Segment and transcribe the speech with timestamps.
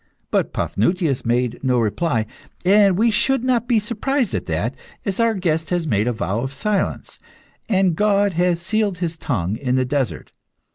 [0.31, 2.25] But Paphnutius made no reply,
[2.65, 4.73] and we should not be surprised at that,
[5.05, 7.19] as our guest has made a vow of silence,
[7.69, 10.31] and God has sealed his tongue in the desert.